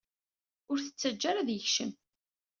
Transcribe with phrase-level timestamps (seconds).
[0.71, 1.91] Ur t-tettaǧǧa ara ad yekcem.